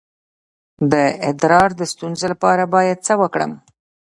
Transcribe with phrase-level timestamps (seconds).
[0.91, 0.93] د
[1.29, 3.51] ادرار د ستونزې لپاره باید څه وکړم؟